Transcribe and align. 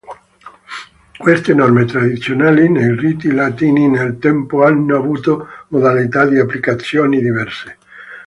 Queste 1.23 1.53
norme 1.53 1.85
tradizionali 1.85 2.67
nei 2.71 2.95
riti 2.97 3.31
latini 3.31 3.87
nel 3.87 4.17
tempo 4.17 4.63
hanno 4.65 4.95
avuto 4.95 5.47
modalità 5.67 6.25
di 6.25 6.39
applicazioni 6.39 7.21
diverse. 7.21 7.77